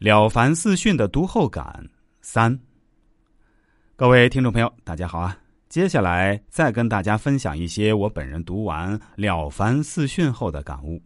[0.00, 1.86] 了凡四训的读后感
[2.22, 2.58] 三。
[3.96, 5.36] 各位听众朋友，大家好啊！
[5.68, 10.98] 接下来再跟大家分享一些我本人读完《了凡四训》后的感悟。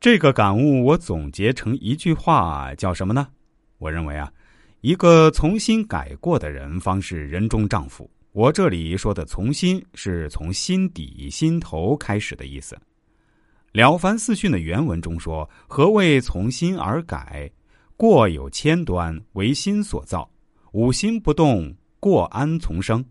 [0.00, 3.28] 这个感悟我总结成一句话，叫什么呢？
[3.76, 4.32] 我认为啊，
[4.80, 8.10] 一个从心改过的人，方是人中丈夫。
[8.32, 12.74] 我这里说的“从心”，是从心底、心头开始的意思。
[13.72, 17.50] 《了凡四训》的原文中说：“何谓从心而改？
[17.98, 20.30] 过有千端，为心所造。
[20.70, 23.04] 五心不动，过安从生？”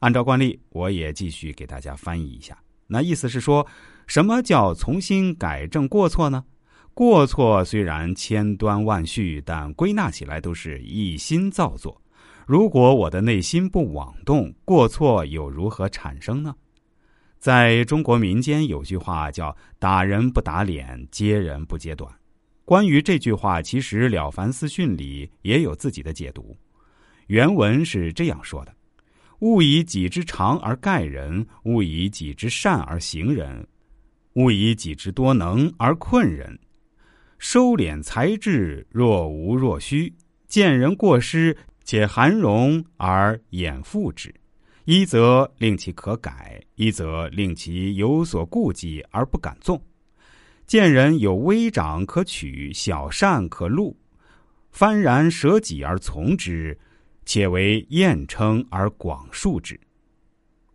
[0.00, 2.58] 按照惯例，我也继续给大家翻译一下。
[2.86, 3.66] 那意思是说，
[4.06, 6.44] 什么叫从心改正过错呢？
[6.92, 11.98] 过错虽然千端万绪，但归纳起来都是一心造作。
[12.46, 16.54] 如果我的内心不妄动，过错又如何产生呢？
[17.38, 22.12] 在中国民间有句话叫“打人不打脸，揭人不揭短”。
[22.70, 26.56] 关于这句话，其实《了凡四训》里也有自己的解读。
[27.26, 28.72] 原文是这样说的
[29.42, 33.66] ：“勿以己之长而盖人，勿以己之善而行人，
[34.34, 36.56] 勿以己之多能而困人。
[37.40, 40.08] 收敛才智，若无若虚；
[40.46, 44.32] 见人过失。”且含容而掩覆之，
[44.84, 49.82] 一则令其可改，一则令其有所顾忌而不敢纵。
[50.70, 53.98] 见人有微长可取，小善可录，
[54.72, 56.78] 幡然舍己而从之，
[57.26, 59.76] 且为艳称而广述之。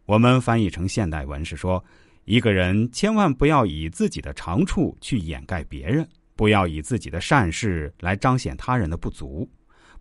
[0.06, 1.82] 我们翻译成现代文是说，
[2.26, 9.50] 一个人千万不要以自己的长处去掩盖别人，不要以自己的善事来彰显他人的不足。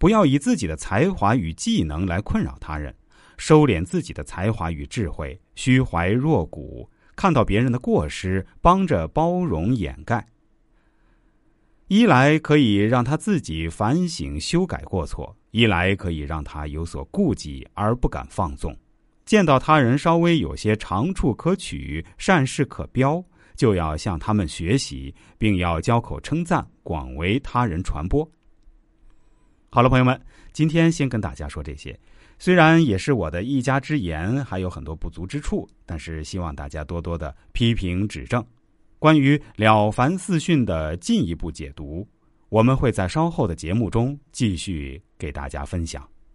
[0.00, 2.92] 不要以自己的才华与技能来困扰他人，
[3.38, 10.26] 收敛自己的才华与智慧，虚怀若谷，看到别人的过失，帮着包容掩盖。
[11.88, 18.76] 一来可以让他自己反省修改过错，一来可以让他有所顾忌而不敢放纵。
[19.24, 23.22] 见到他人稍微有些长处可取、善事可标，
[23.54, 28.28] 就要向他们学习，并要交口称赞，广为他人传播。
[29.74, 30.20] 好了，朋友们，
[30.52, 31.98] 今天先跟大家说这些，
[32.38, 38.40] 虽然也是我的一家之言，还有很多不足之处，但是希望大家多多的批评指正。
[39.00, 42.06] 关于《了凡四训》的进一步解读，
[42.50, 46.08] 我们会在稍后的节目中继续给大家分享。